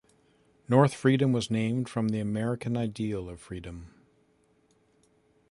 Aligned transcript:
North 0.67 0.95
Freedom 0.95 1.31
was 1.31 1.51
named 1.51 1.87
from 1.87 2.07
the 2.09 2.19
American 2.19 2.75
ideal 2.75 3.29
of 3.29 3.39
freedom. 3.39 3.93